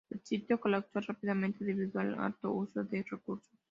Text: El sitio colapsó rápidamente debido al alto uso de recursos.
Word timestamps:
El 0.09 0.19
sitio 0.25 0.59
colapsó 0.59 0.99
rápidamente 1.01 1.63
debido 1.63 1.99
al 2.01 2.15
alto 2.19 2.49
uso 2.51 2.83
de 2.83 3.03
recursos. 3.03 3.53